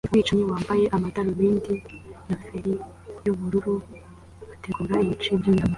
Umwicanyi 0.07 0.43
wambaye 0.51 0.83
amadarubindi 0.95 1.73
na 2.27 2.35
feri 2.45 2.73
yubururu 3.23 3.75
ategura 4.53 4.95
ibice 5.05 5.31
byinyama 5.39 5.69